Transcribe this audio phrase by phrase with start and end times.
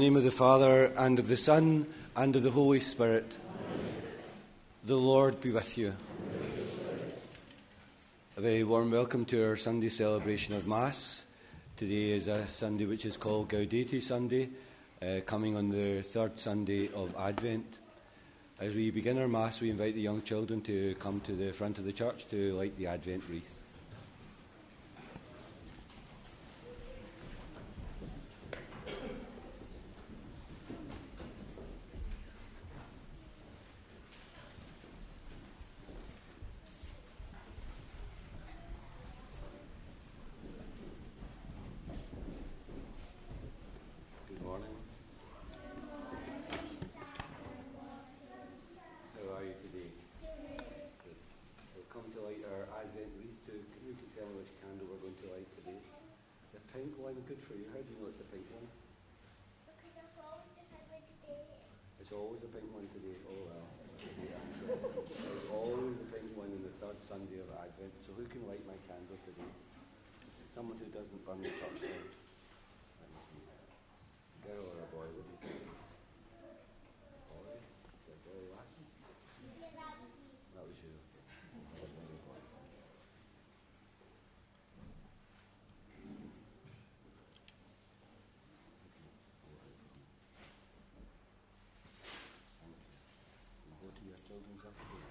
[0.00, 3.36] Name of the Father, and of the Son, and of the Holy Spirit.
[4.82, 5.94] The Lord be with you.
[8.38, 11.26] A very warm welcome to our Sunday celebration of Mass.
[11.76, 14.48] Today is a Sunday which is called Gaudete Sunday,
[15.02, 17.78] uh, coming on the third Sunday of Advent.
[18.58, 21.78] As we begin our Mass, we invite the young children to come to the front
[21.78, 23.60] of the church to light the Advent wreath.
[44.30, 44.76] Good morning.
[49.18, 49.90] How are you today?
[50.22, 51.18] Good.
[51.74, 53.58] We'll come to light our Advent wreath too.
[53.58, 55.76] Can you tell me which candle we're going to light today?
[56.56, 57.66] The pink one, good for you.
[57.74, 58.64] How do you know it's the pink one?
[59.66, 61.42] Because I've always depended today.
[61.98, 63.18] It's always the pink one today.
[63.28, 63.66] Oh well.
[63.92, 64.78] that's a good answer.
[64.78, 67.92] It's always the pink one on the third Sunday of Advent.
[68.06, 69.52] So who can light my candle today?
[70.56, 70.80] Someone
[71.30, 72.10] who doesn't burn the church light.
[72.98, 73.38] Let me see.
[74.42, 75.62] Girl or a boy, what do you think?
[77.30, 77.54] Boy?
[77.54, 78.82] Is it Billy Lasson?
[79.62, 80.34] Yeah, that was me.
[80.58, 80.90] That was you.
[80.90, 82.50] That was one of the boys.
[85.94, 86.34] Thank you.
[93.78, 95.10] Go to your children's up here.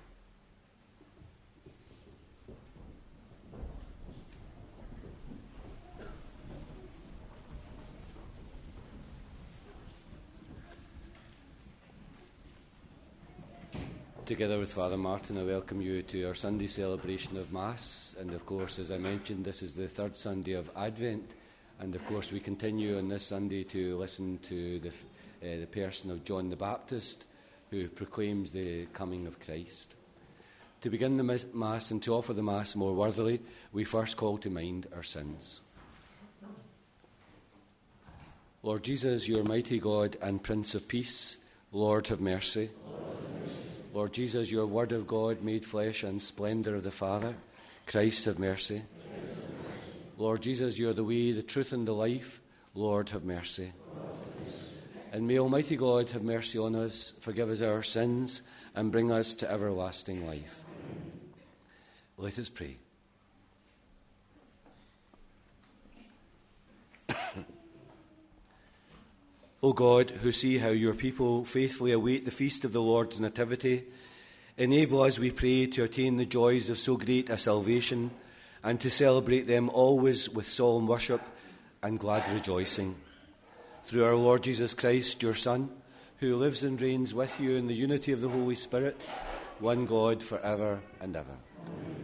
[14.29, 18.15] Together with Father Martin, I welcome you to our Sunday celebration of Mass.
[18.19, 21.31] And of course, as I mentioned, this is the third Sunday of Advent.
[21.79, 26.11] And of course, we continue on this Sunday to listen to the, uh, the person
[26.11, 27.25] of John the Baptist,
[27.71, 29.95] who proclaims the coming of Christ.
[30.81, 33.41] To begin the Mass and to offer the Mass more worthily,
[33.73, 35.61] we first call to mind our sins.
[38.61, 41.37] Lord Jesus, your mighty God and Prince of Peace,
[41.71, 42.69] Lord have mercy.
[43.99, 47.35] Lord Jesus, your Word of God made flesh and splendour of the Father,
[47.85, 48.83] Christ have mercy.
[50.17, 52.39] Lord Jesus, you are the way, the truth, and the life,
[52.73, 53.73] Lord have mercy.
[55.11, 58.41] And may Almighty God have mercy on us, forgive us our sins,
[58.73, 60.63] and bring us to everlasting life.
[62.17, 62.77] Let us pray.
[69.61, 73.83] O God, who see how your people faithfully await the feast of the Lord's Nativity,
[74.57, 78.11] enable us, we pray, to attain the joys of so great a salvation
[78.63, 81.21] and to celebrate them always with solemn worship
[81.83, 82.95] and glad rejoicing.
[83.83, 85.69] Through our Lord Jesus Christ, your Son,
[86.19, 88.95] who lives and reigns with you in the unity of the Holy Spirit,
[89.59, 91.35] one God for ever and ever.
[91.65, 91.98] A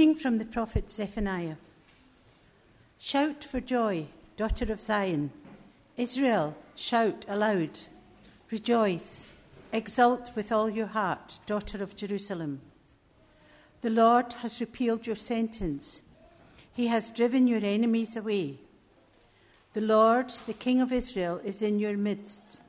[0.00, 1.56] reading from the prophet Zephaniah.
[2.98, 5.30] Shout for joy, daughter of Zion.
[5.98, 7.80] Israel, shout aloud.
[8.50, 9.28] Rejoice,
[9.74, 12.62] exult with all your heart, daughter of Jerusalem.
[13.82, 16.00] The Lord has repealed your sentence,
[16.72, 18.56] He has driven your enemies away.
[19.74, 22.62] The Lord, the King of Israel, is in your midst.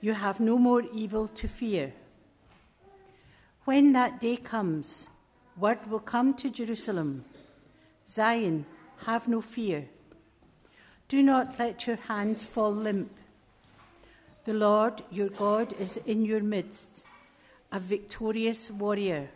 [0.00, 1.92] You have no more evil to fear.
[3.66, 5.10] When that day comes,
[5.58, 7.24] word will come to Jerusalem
[8.08, 8.66] Zion,
[9.06, 9.86] have no fear.
[11.08, 13.10] Do not let your hands fall limp.
[14.44, 17.04] The Lord your God is in your midst,
[17.72, 19.30] a victorious warrior.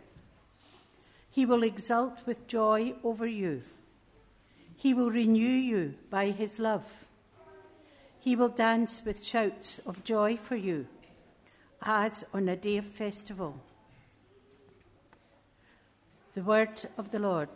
[1.29, 3.63] He will exult with joy over you.
[4.75, 6.85] He will renew you by his love.
[8.19, 10.87] He will dance with shouts of joy for you,
[11.81, 13.59] as on a day of festival.
[16.33, 17.49] The word of the Lord.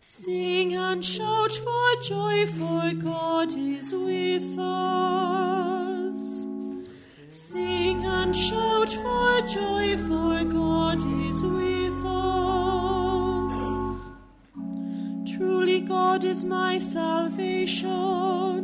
[0.00, 6.44] Sing and shout for joy, for God is with us.
[7.28, 13.54] Sing and shout for joy, for God is with us.
[15.36, 18.63] Truly, God is my salvation.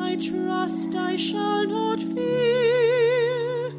[0.00, 3.70] I trust I shall not fear.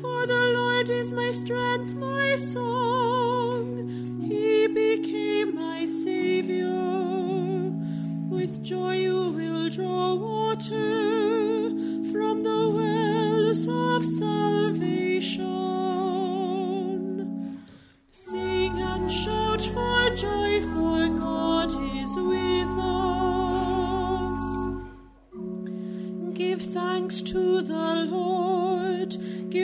[0.00, 3.88] For the Lord is my strength, my song.
[4.22, 6.66] He became my Savior.
[8.28, 11.70] With joy you will draw water
[12.10, 14.65] from the wells of salvation.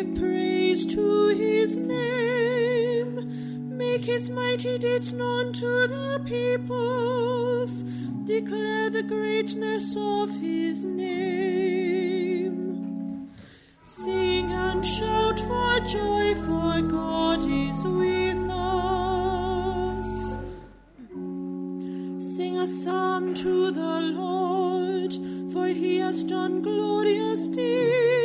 [0.02, 3.76] Give praise to his name.
[3.76, 7.82] Make his mighty deeds known to the peoples,
[8.24, 12.60] declare the greatness of his name.
[13.82, 20.36] Sing and shout for joy, for God is with us.
[22.18, 25.14] Sing a psalm to the Lord,
[25.52, 28.21] for he has done glorious deeds.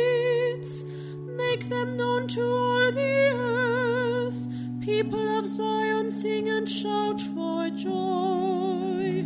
[6.20, 9.24] Sing and shout for joy.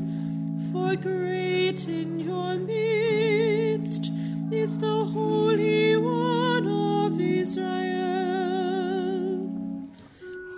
[0.70, 4.12] For great in your midst
[4.50, 7.72] is the Holy One of Israel.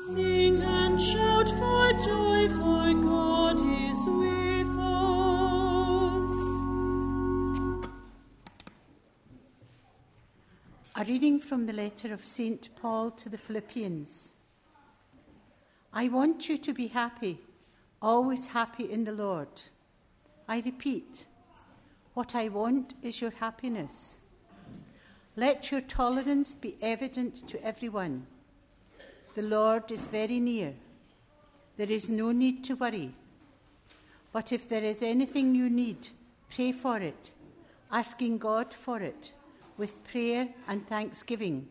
[0.08, 6.36] Sing and shout for joy, for God is with us.
[10.96, 12.70] A reading from the letter of St.
[12.74, 14.32] Paul to the Philippians.
[15.96, 17.38] I want you to be happy,
[18.02, 19.46] always happy in the Lord.
[20.48, 21.26] I repeat,
[22.14, 24.18] what I want is your happiness.
[25.36, 28.26] Let your tolerance be evident to everyone.
[29.36, 30.74] The Lord is very near.
[31.76, 33.14] There is no need to worry.
[34.32, 36.08] But if there is anything you need,
[36.52, 37.30] pray for it,
[37.92, 39.30] asking God for it
[39.76, 41.68] with prayer and thanksgiving.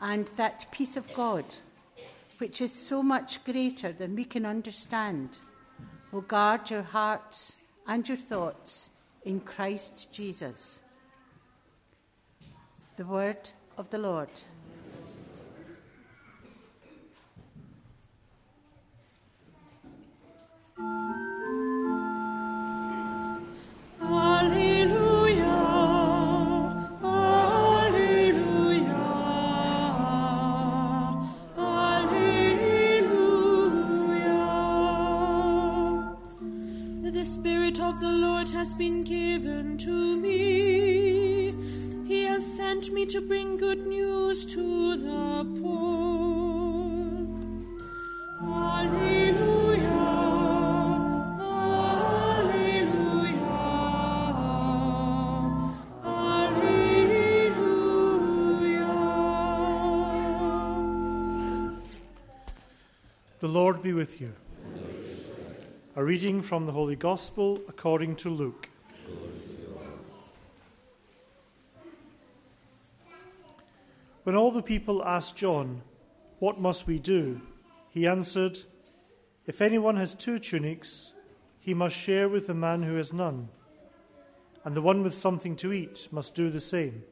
[0.00, 1.44] And that peace of God,
[2.38, 5.30] which is so much greater than we can understand,
[6.12, 8.90] will guard your hearts and your thoughts
[9.24, 10.80] in Christ Jesus.
[12.96, 14.30] The word of the Lord.
[66.48, 68.70] From the Holy Gospel according to Luke.
[74.22, 75.82] When all the people asked John,
[76.38, 77.42] What must we do?
[77.90, 78.60] he answered,
[79.44, 81.12] If anyone has two tunics,
[81.60, 83.50] he must share with the man who has none,
[84.64, 87.02] and the one with something to eat must do the same.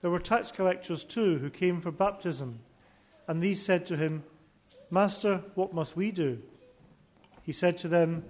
[0.00, 2.60] There were tax collectors too who came for baptism,
[3.26, 4.22] and these said to him,
[4.90, 6.40] Master, what must we do?
[7.42, 8.24] He said to them,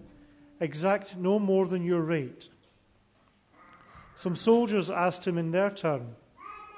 [0.61, 2.49] Exact no more than your rate.
[4.15, 6.15] Some soldiers asked him in their turn,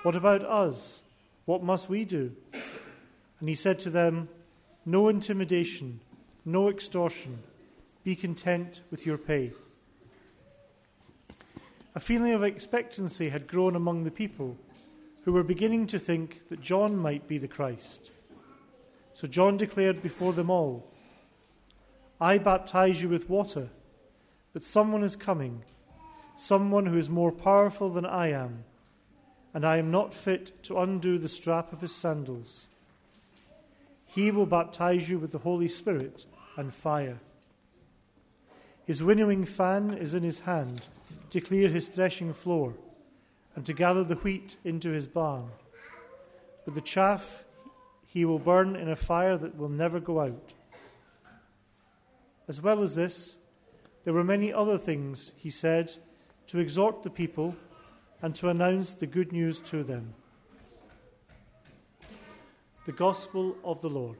[0.02, 1.02] What about us?
[1.44, 2.32] What must we do?
[3.40, 4.28] And he said to them,
[4.86, 6.00] No intimidation,
[6.44, 7.38] no extortion.
[8.02, 9.52] Be content with your pay.
[11.94, 14.56] A feeling of expectancy had grown among the people,
[15.24, 18.10] who were beginning to think that John might be the Christ.
[19.14, 20.90] So John declared before them all,
[22.20, 23.68] I baptize you with water,
[24.52, 25.64] but someone is coming,
[26.36, 28.64] someone who is more powerful than I am,
[29.52, 32.66] and I am not fit to undo the strap of his sandals.
[34.06, 36.24] He will baptize you with the Holy Spirit
[36.56, 37.18] and fire.
[38.86, 40.86] His winnowing fan is in his hand
[41.30, 42.74] to clear his threshing floor
[43.56, 45.48] and to gather the wheat into his barn.
[46.64, 47.44] But the chaff
[48.06, 50.52] he will burn in a fire that will never go out.
[52.46, 53.38] As well as this,
[54.04, 55.94] there were many other things he said
[56.48, 57.56] to exhort the people
[58.20, 60.14] and to announce the good news to them.
[62.84, 64.18] The Gospel of the Lord.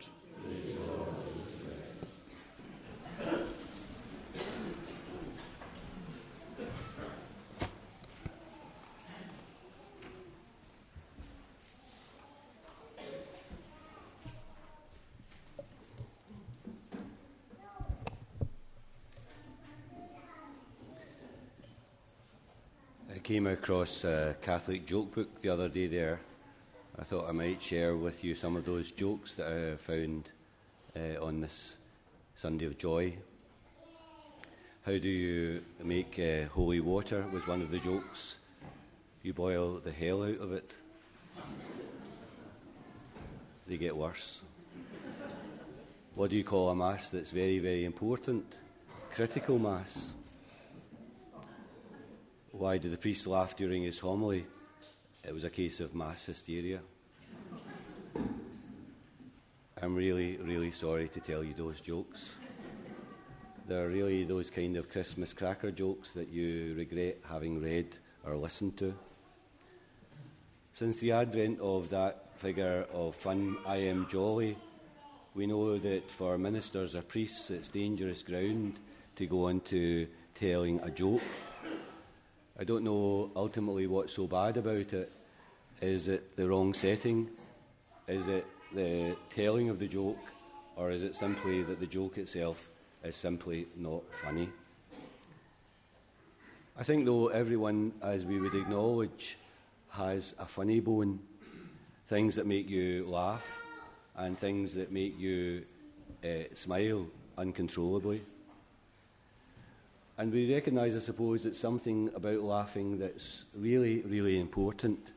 [23.35, 26.21] Came across a Catholic joke book the other day there.
[26.97, 30.31] I thought I might share with you some of those jokes that I found
[30.97, 31.77] uh, on this
[32.37, 33.17] Sunday of Joy.
[34.87, 37.27] How do you make uh, holy water?
[37.33, 38.39] Was one of the jokes.
[39.25, 40.71] You boil the hell out of it.
[43.67, 44.43] They get worse.
[46.15, 48.45] What do you call a mass that's very, very important?
[49.13, 50.13] Critical mass.
[52.57, 54.47] Why did the priest laugh during his homily?
[55.25, 56.83] It was a case of mass hysteria.
[59.83, 62.35] I'm really, really sorry to tell you those jokes.
[63.67, 68.77] They're really those kind of Christmas cracker jokes that you regret having read or listened
[68.77, 68.95] to.
[70.73, 74.57] Since the advent of that figure of fun, I am jolly,
[75.35, 78.79] we know that for ministers or priests it's dangerous ground
[79.17, 80.07] to go into
[80.37, 81.23] telling a joke
[82.57, 85.11] I don't know ultimately what's so bad about it.
[85.81, 87.29] Is it the wrong setting?
[88.07, 90.25] Is it the telling of the joke?
[90.77, 92.69] Or is it simply that the joke itself
[93.03, 94.49] is simply not funny?
[96.79, 99.37] I think, though, everyone, as we would acknowledge,
[99.91, 101.19] has a funny bone.
[102.07, 103.45] Things that make you laugh
[104.17, 105.65] and things that make you
[106.25, 108.23] uh, smile uncontrollably.
[110.17, 115.13] And we recognise, I suppose, that something about laughing that's really, really important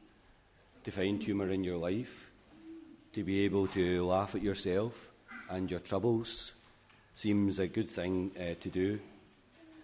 [0.84, 2.32] to find humour in your life,
[3.14, 5.12] to be able to laugh at yourself
[5.50, 6.54] and your troubles
[7.14, 9.00] seems a good thing uh, to do.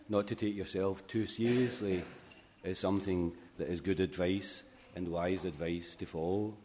[0.10, 2.04] Not to take yourself too seriously
[2.64, 4.64] is something that is good advice
[4.96, 6.56] and wise advice to follow.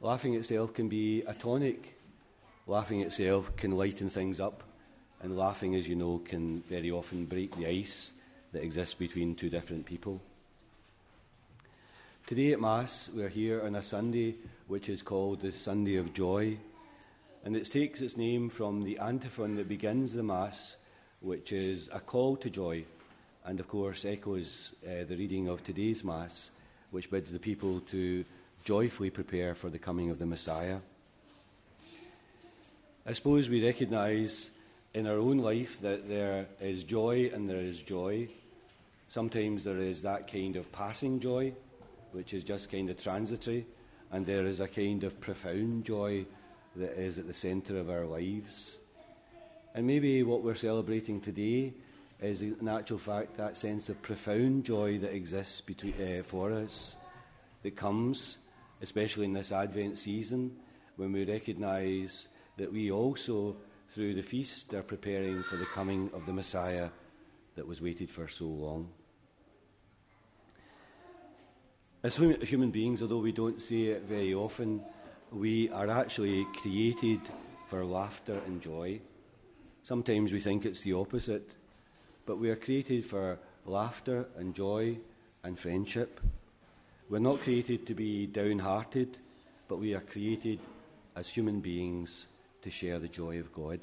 [0.00, 1.98] Laughing itself can be a tonic.
[2.66, 4.64] Laughing itself can lighten things up
[5.22, 8.12] and laughing, as you know, can very often break the ice
[8.52, 10.20] that exists between two different people.
[12.26, 14.34] Today at Mass, we're here on a Sunday
[14.66, 16.58] which is called the Sunday of Joy,
[17.44, 20.76] and it takes its name from the antiphon that begins the Mass,
[21.20, 22.84] which is a call to joy,
[23.44, 26.50] and of course echoes uh, the reading of today's Mass,
[26.90, 28.24] which bids the people to
[28.64, 30.78] joyfully prepare for the coming of the Messiah.
[33.06, 34.50] I suppose we recognise
[34.96, 38.26] in our own life that there is joy and there is joy.
[39.08, 41.52] Sometimes there is that kind of passing joy,
[42.12, 43.66] which is just kind of transitory,
[44.10, 46.24] and there is a kind of profound joy
[46.76, 48.78] that is at the centre of our lives.
[49.74, 51.74] And maybe what we're celebrating today
[52.22, 56.96] is, in actual fact, that sense of profound joy that exists between, uh, for us,
[57.64, 58.38] that comes,
[58.80, 60.56] especially in this Advent season,
[60.96, 63.56] when we recognise that we also
[63.88, 66.90] through the feast are preparing for the coming of the Messiah
[67.54, 68.90] that was waited for so long.
[72.02, 74.82] As human beings, although we don't say it very often,
[75.32, 77.20] we are actually created
[77.66, 79.00] for laughter and joy.
[79.82, 81.56] Sometimes we think it's the opposite,
[82.26, 84.98] but we are created for laughter and joy
[85.42, 86.20] and friendship.
[87.08, 89.18] We're not created to be downhearted,
[89.68, 90.60] but we are created
[91.16, 92.28] as human beings
[92.66, 93.78] to share the joy of God.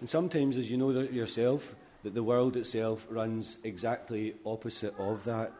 [0.00, 5.52] And sometimes, as you know yourself, that the world itself runs exactly opposite of that.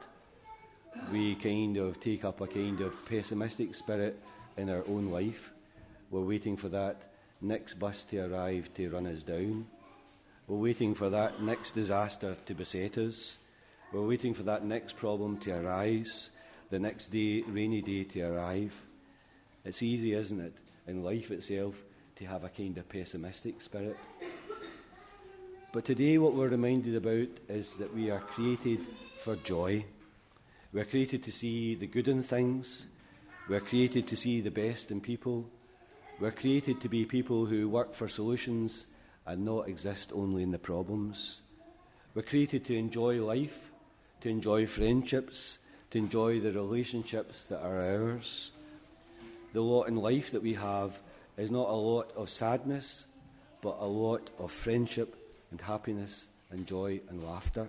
[1.10, 4.20] We kind of take up a kind of pessimistic spirit
[4.58, 5.50] in our own life.
[6.10, 7.10] We're waiting for that
[7.40, 9.66] next bus to arrive to run us down.
[10.48, 13.38] We're waiting for that next disaster to beset us.
[13.94, 16.32] We're waiting for that next problem to arise,
[16.68, 18.78] the next day, rainy day to arrive.
[19.64, 20.54] It's easy, isn't it?
[20.86, 21.82] In life itself
[22.16, 23.96] to have a kind of pessimistic spirit.
[25.72, 28.80] But today, what we're reminded about is that we are created
[29.22, 29.84] for joy.
[30.72, 32.86] We're created to see the good in things.
[33.48, 35.48] We're created to see the best in people.
[36.20, 38.86] We're created to be people who work for solutions
[39.26, 41.42] and not exist only in the problems.
[42.14, 43.72] We're created to enjoy life,
[44.20, 45.58] to enjoy friendships,
[45.90, 48.50] to enjoy the relationships that are ours
[49.52, 50.98] the lot in life that we have
[51.36, 53.06] is not a lot of sadness,
[53.60, 55.16] but a lot of friendship
[55.50, 57.68] and happiness and joy and laughter.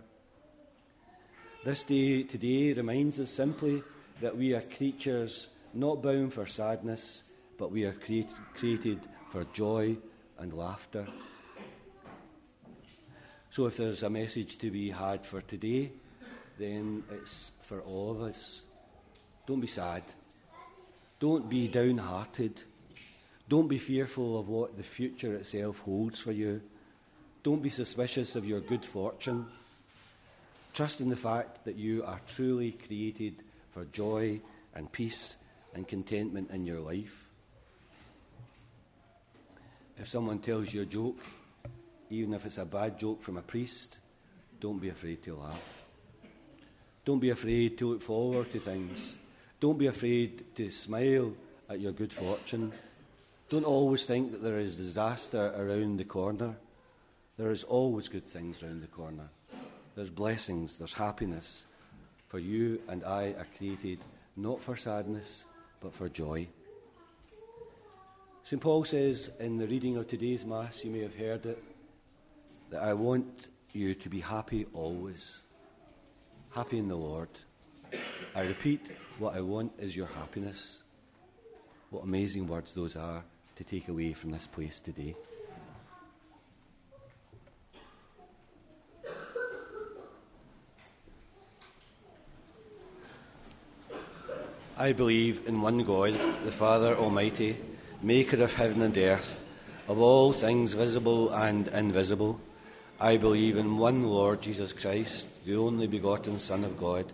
[1.64, 3.84] This day today reminds us simply
[4.22, 7.24] that we are creatures not bound for sadness,
[7.58, 9.00] but we are create, created
[9.32, 9.96] for joy
[10.40, 11.08] and laughter.
[13.50, 15.92] So, if there's a message to be had for today,
[16.58, 18.64] then it's for all of us.
[19.46, 20.04] Don't be sad.
[21.24, 22.60] Don't be downhearted.
[23.48, 26.62] Don't be fearful of what the future itself holds for you.
[27.44, 29.46] Don't be suspicious of your good fortune.
[30.74, 33.36] Trust in the fact that you are truly created
[33.72, 34.42] for joy
[34.76, 35.38] and peace
[35.74, 37.26] and contentment in your life.
[39.98, 41.24] If someone tells you a joke,
[42.10, 43.98] even if it's a bad joke from a priest,
[44.60, 45.84] don't be afraid to laugh.
[47.06, 49.18] Don't be afraid to look forward to things.
[49.64, 51.32] Don't be afraid to smile
[51.70, 52.74] at your good fortune.
[53.48, 56.58] Don't always think that there is disaster around the corner.
[57.38, 59.30] There is always good things around the corner.
[59.96, 61.66] There's blessings, there's happiness.
[62.28, 64.00] For you and I are created
[64.36, 65.46] not for sadness,
[65.80, 66.50] but for joy.
[68.44, 68.62] St.
[68.62, 71.64] Paul says in the reading of today's Mass, you may have heard it,
[72.70, 75.40] that I want you to be happy always.
[76.50, 77.30] Happy in the Lord.
[78.36, 80.84] I repeat, what I want is your happiness.
[81.90, 83.24] What amazing words those are
[83.56, 85.16] to take away from this place today.
[94.76, 97.56] I believe in one God, the Father Almighty,
[98.02, 99.40] maker of heaven and earth,
[99.88, 102.42] of all things visible and invisible.
[103.00, 107.06] I believe in one Lord Jesus Christ, the only begotten Son of God,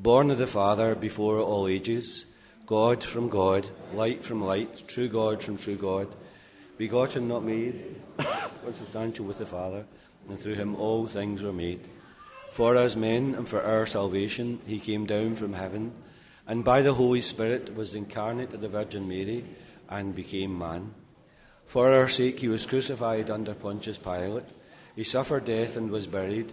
[0.00, 2.24] born of the Father before all ages,
[2.64, 6.08] God from God, light from light, true God from true God,
[6.78, 7.96] begotten, not made,
[8.64, 9.84] consubstantial with the Father,
[10.28, 11.80] and through him all things were made.
[12.50, 15.92] For us men and for our salvation, he came down from heaven
[16.46, 19.44] and by the Holy Spirit was incarnate of the Virgin Mary
[19.88, 20.92] and became man.
[21.64, 24.48] For our sake he was crucified under Pontius Pilate.
[24.96, 26.52] He suffered death and was buried,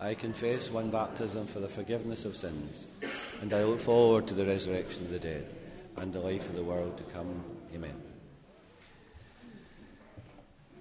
[0.00, 2.86] I confess one baptism for the forgiveness of sins,
[3.42, 5.52] and I look forward to the resurrection of the dead
[5.96, 7.42] and the life of the world to come.
[7.74, 8.00] Amen.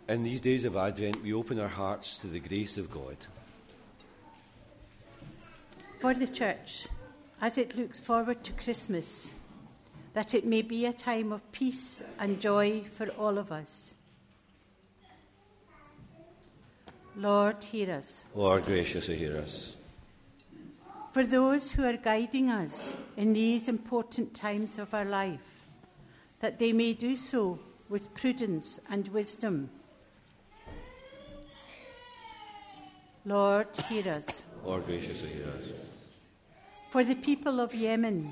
[0.08, 3.18] In these days of Advent, we open our hearts to the grace of God.
[6.00, 6.88] For the Church,
[7.42, 9.34] as it looks forward to Christmas,
[10.14, 13.96] that it may be a time of peace and joy for all of us.
[17.18, 18.24] Lord, hear us.
[18.36, 19.76] Lord, graciously hear us.
[21.14, 25.66] For those who are guiding us in these important times of our life,
[26.42, 27.58] that they may do so
[27.90, 29.72] with prudence and wisdom.
[33.26, 34.44] Lord, hear us.
[34.64, 35.70] Lord, graciously hear us.
[36.92, 38.32] For the people of Yemen,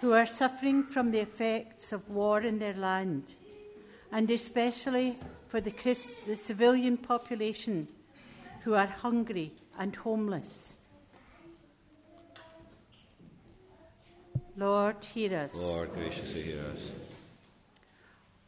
[0.00, 3.34] who are suffering from the effects of war in their land,
[4.10, 7.88] and especially for the, Christ, the civilian population
[8.64, 10.76] who are hungry and homeless.
[14.56, 15.54] Lord, hear us.
[15.54, 16.92] Lord, graciously hear us.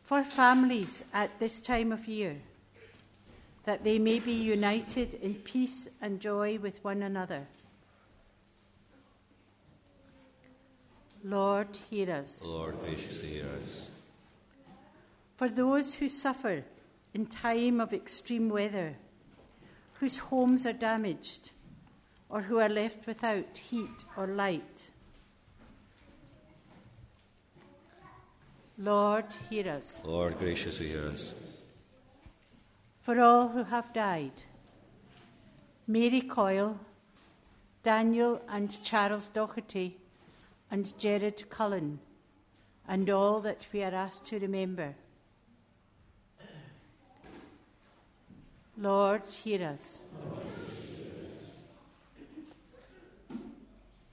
[0.02, 2.36] For families at this time of year,
[3.64, 7.46] that they may be united in peace and joy with one another.
[11.22, 12.42] Lord, hear us.
[12.42, 13.90] Lord, graciously hear us.
[15.36, 16.64] For those who suffer
[17.18, 18.94] in time of extreme weather,
[19.94, 21.50] whose homes are damaged,
[22.28, 24.88] or who are left without heat or light.
[28.78, 30.00] Lord, hear us.
[30.04, 31.34] Lord, graciously hear us.
[33.02, 34.44] For all who have died,
[35.88, 36.78] Mary Coyle,
[37.82, 39.96] Daniel and Charles Doherty,
[40.70, 41.98] and Jared Cullen,
[42.86, 44.94] and all that we are asked to remember.
[48.80, 49.98] Lord, hear us.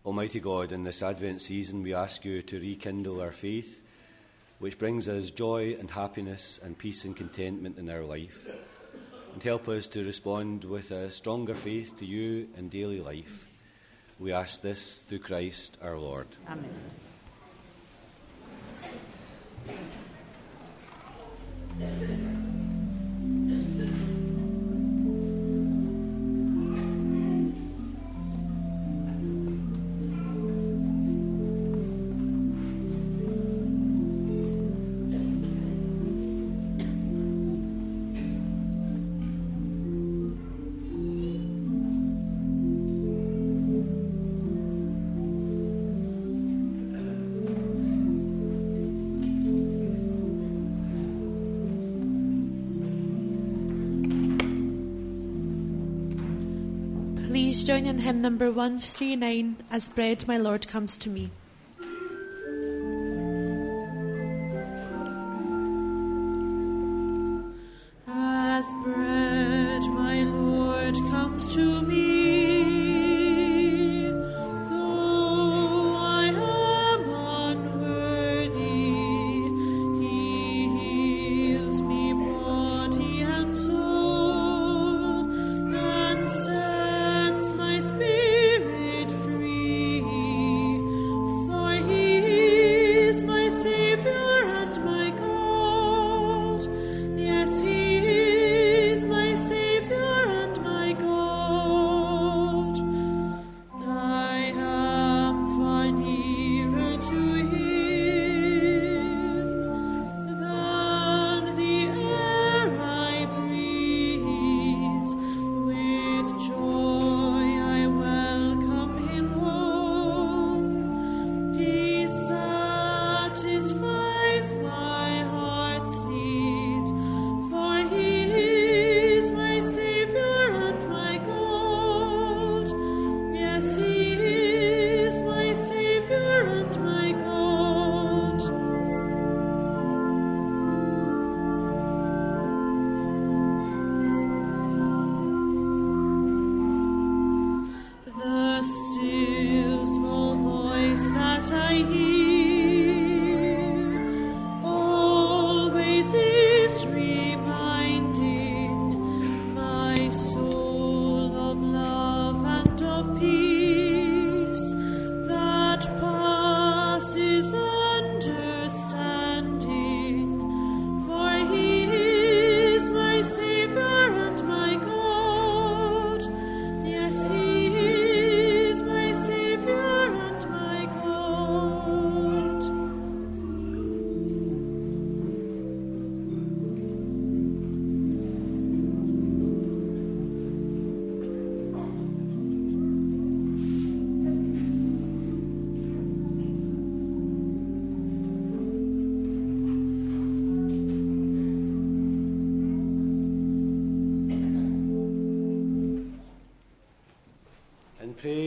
[0.04, 3.84] Almighty God, in this Advent season, we ask you to rekindle our faith,
[4.58, 8.48] which brings us joy and happiness and peace and contentment in our life,
[9.34, 13.48] and help us to respond with a stronger faith to you in daily life.
[14.18, 16.28] We ask this through Christ our Lord.
[16.50, 16.72] Amen.
[57.76, 61.30] Join in hymn number 139 as Bread My Lord Comes to Me.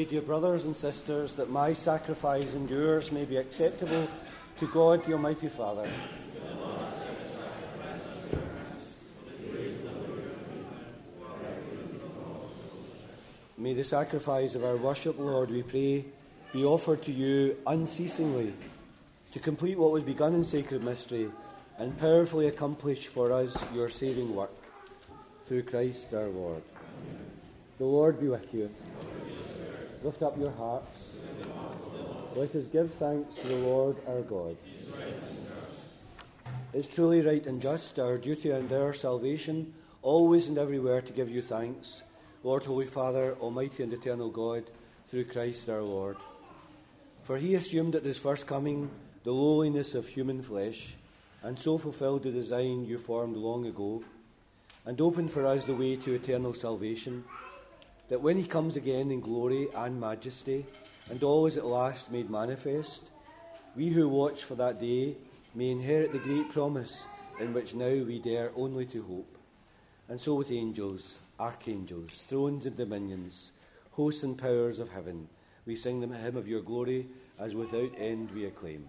[0.08, 4.08] Dear brothers and sisters, that my sacrifice and yours may be acceptable
[4.56, 5.86] to God the Almighty Father.
[13.58, 16.06] May the sacrifice of our worship, Lord, we pray,
[16.54, 18.54] be offered to you unceasingly
[19.32, 21.30] to complete what was begun in sacred mystery
[21.76, 24.52] and powerfully accomplish for us your saving work.
[25.42, 26.62] Through Christ our Lord.
[27.78, 28.70] The Lord be with you.
[30.02, 31.16] Lift up your hearts.
[32.36, 34.56] Let us give thanks to the Lord our God.
[36.72, 41.28] It's truly right and just, our duty and our salvation, always and everywhere to give
[41.28, 42.04] you thanks,
[42.44, 44.70] Lord, Holy Father, Almighty and eternal God,
[45.08, 46.16] through Christ our Lord.
[47.22, 48.90] For he assumed at his first coming
[49.24, 50.94] the lowliness of human flesh,
[51.42, 54.04] and so fulfilled the design you formed long ago,
[54.86, 57.24] and opened for us the way to eternal salvation
[58.08, 60.66] that when he comes again in glory and majesty,
[61.10, 63.10] and all is at last made manifest,
[63.76, 65.16] we who watch for that day
[65.54, 67.06] may inherit the great promise
[67.40, 69.38] in which now we dare only to hope.
[70.08, 73.52] And so with angels, archangels, thrones and dominions,
[73.92, 75.28] hosts and powers of heaven,
[75.66, 77.06] we sing the hymn of your glory
[77.38, 78.88] as without end we acclaim.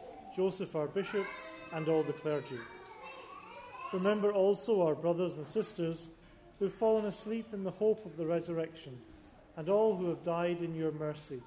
[0.35, 1.25] Joseph, our Bishop,
[1.73, 2.57] and all the clergy.
[3.93, 6.09] Remember also our brothers and sisters
[6.57, 8.97] who have fallen asleep in the hope of the resurrection,
[9.57, 11.41] and all who have died in your mercy.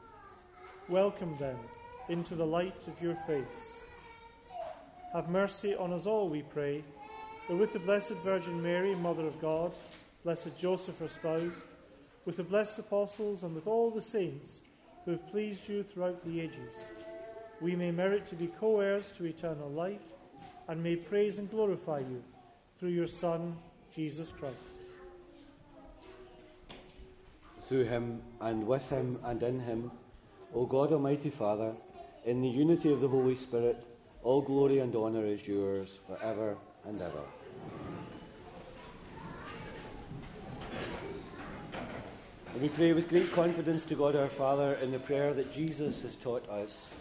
[0.89, 1.57] Welcome them
[2.09, 3.81] into the light of your face.
[5.13, 6.85] Have mercy on us all, we pray,
[7.49, 9.79] that with the Blessed Virgin Mary, Mother of God,
[10.25, 11.63] blessed Joseph, her spouse,
[12.25, 14.61] with the blessed apostles, and with all the saints
[15.05, 16.75] who have pleased you throughout the ages,
[17.65, 20.13] we may merit to be co heirs to eternal life
[20.69, 22.23] and may praise and glorify you
[22.79, 23.57] through your Son,
[23.91, 24.83] Jesus Christ.
[27.63, 29.91] Through him, and with him, and in him,
[30.55, 31.73] O God Almighty Father,
[32.27, 33.83] in the unity of the Holy Spirit,
[34.23, 37.25] all glory and honour is yours for ever and ever.
[42.61, 46.15] We pray with great confidence to God our Father in the prayer that Jesus has
[46.15, 47.01] taught us.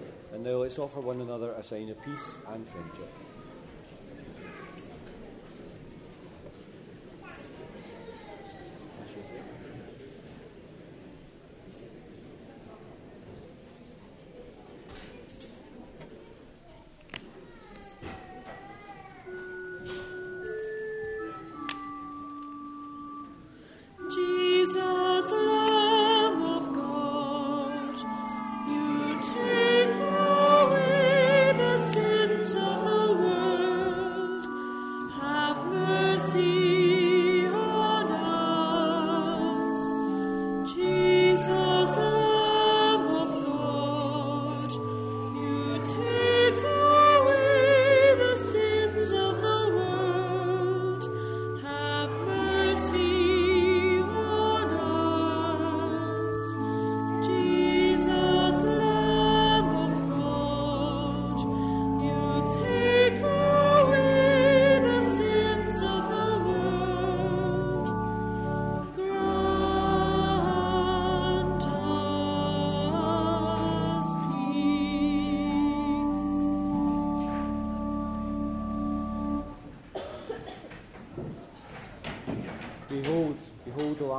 [0.33, 3.11] And now let's offer one another a sign of peace and friendship.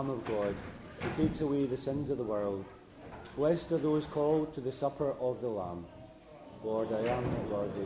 [0.02, 0.56] Lamb of God,
[0.98, 2.64] who takes away the sins of the world,
[3.36, 5.86] blessed are those called to the supper of the Lamb.
[6.64, 7.84] Lord, I am not worthy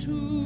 [0.00, 0.39] to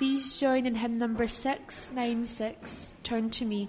[0.00, 3.68] Please join in hymn number 696, Turn to Me.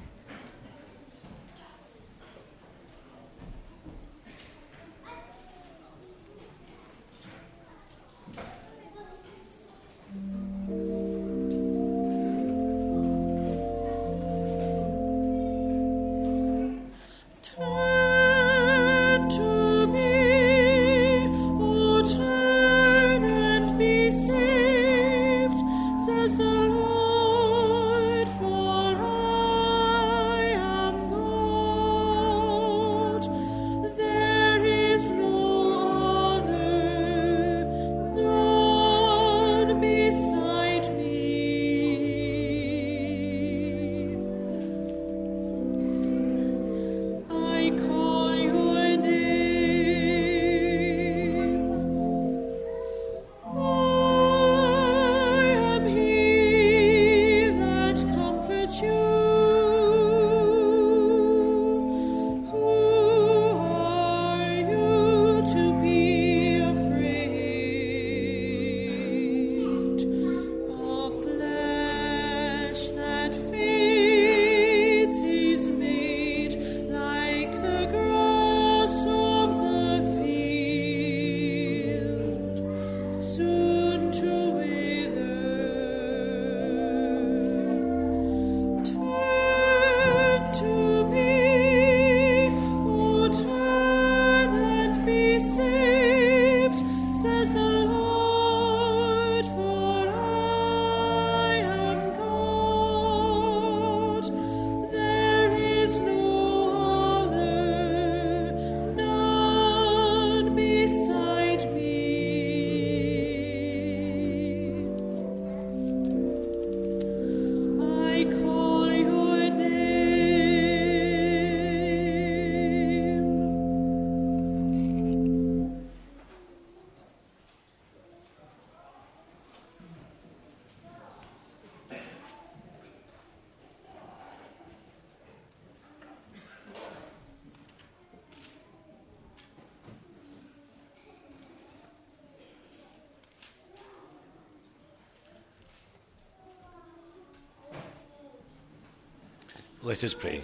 [149.83, 150.43] Let us pray.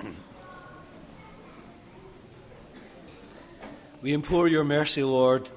[4.02, 5.48] We implore your mercy, Lord,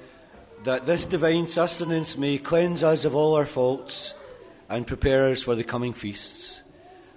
[0.64, 4.14] that this divine sustenance may cleanse us of all our faults
[4.70, 6.62] and prepare us for the coming feasts.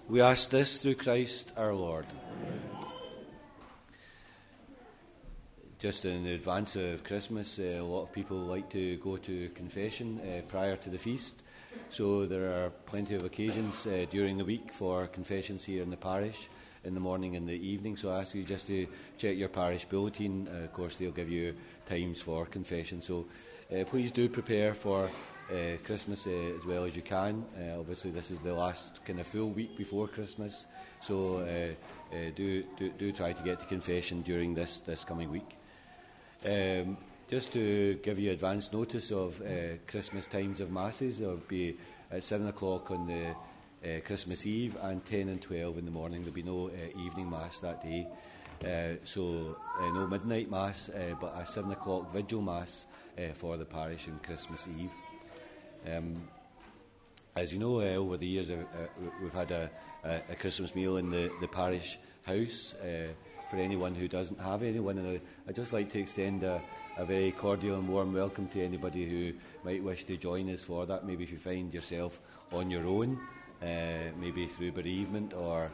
[0.10, 2.06] We ask this through Christ our Lord.
[5.80, 10.42] Just in advance of Christmas, a lot of people like to go to confession uh,
[10.50, 11.43] prior to the feast.
[11.90, 15.98] So there are plenty of occasions uh, during the week for confessions here in the
[15.98, 16.50] parish,
[16.84, 17.96] in the morning and the evening.
[17.98, 20.48] So I ask you just to check your parish bulletin.
[20.48, 21.56] Uh, of course, they'll give you
[21.86, 23.02] times for confession.
[23.02, 23.26] So
[23.72, 25.10] uh, please do prepare for
[25.52, 27.46] uh, Christmas uh, as well as you can.
[27.58, 30.66] Uh, obviously, this is the last kind of full week before Christmas.
[31.02, 35.58] So uh, do, do, do try to get to confession during this, this coming week.
[36.46, 36.98] Um,
[37.30, 41.76] just to give you advance notice of uh, Christmas times of masses, there will be
[42.12, 46.22] at seven o'clock on the uh, Christmas Eve and ten and twelve in the morning.
[46.22, 48.08] There'll be no uh, evening mass that day,
[48.64, 52.88] uh, so uh, no midnight mass, uh, but a seven o'clock vigil mass
[53.36, 54.92] for the parish on Christmas Eve.
[55.96, 56.28] Um,
[57.36, 58.52] As you know, over the years,
[59.22, 59.70] we've had a,
[60.04, 61.98] a, Christmas meal in the, the parish
[62.28, 62.76] house
[63.50, 64.98] for anyone who doesn't have anyone.
[64.98, 66.62] And I, I'd just like to extend a,
[66.98, 69.34] a very cordial and warm welcome to anybody who
[69.64, 71.06] might wish to join us for that.
[71.06, 72.22] Maybe if you find yourself
[72.52, 73.20] on your own,
[73.62, 75.72] uh, maybe through bereavement or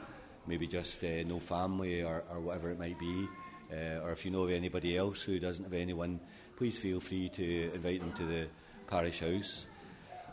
[0.48, 3.28] maybe just uh, no family or, or whatever it might be.
[3.72, 6.20] Uh, or if you know of anybody else who doesn't have anyone,
[6.58, 8.48] please feel free to invite them to the
[8.88, 9.68] parish house.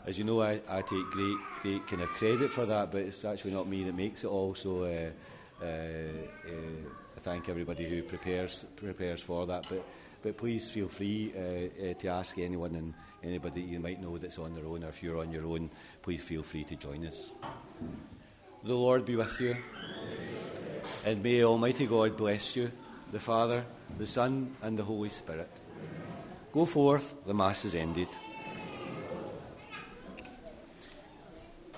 [0.07, 3.25] As you know, I, I take great, great kind of credit for that, but it's
[3.25, 4.55] actually not me that makes it all.
[4.55, 5.09] So uh,
[5.61, 9.65] uh, uh, thank everybody who prepares prepares for that.
[9.69, 9.85] But
[10.21, 12.93] but please feel free uh, uh, to ask anyone and
[13.23, 15.69] anybody you might know that's on their own, or if you're on your own,
[16.01, 17.31] please feel free to join us.
[18.63, 19.55] The Lord be with you,
[21.05, 22.71] and may Almighty God bless you,
[23.11, 23.63] the Father,
[23.97, 25.49] the Son, and the Holy Spirit.
[26.51, 27.15] Go forth.
[27.25, 28.07] The Mass is ended.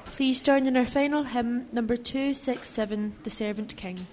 [0.06, 4.06] Please join in our final hymn, number 267, The Servant King.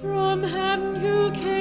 [0.00, 1.59] From heaven you came,